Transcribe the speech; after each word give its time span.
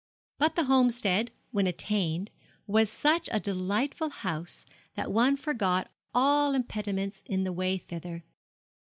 But 0.39 0.55
the 0.55 0.63
Homestead, 0.63 1.29
when 1.51 1.67
attained, 1.67 2.31
was 2.65 2.89
such 2.89 3.29
a 3.31 3.39
delightful 3.39 4.09
house 4.09 4.65
that 4.95 5.11
one 5.11 5.37
forgot 5.37 5.91
all 6.11 6.55
impediments 6.55 7.21
in 7.27 7.43
the 7.43 7.53
way 7.53 7.77
thither. 7.77 8.23